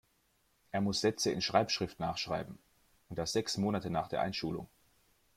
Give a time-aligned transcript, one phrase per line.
[0.71, 2.57] Er muss Sätze in Schreibschrift nachschreiben.
[3.09, 4.67] Und das sechs Monate nach der Einschulung.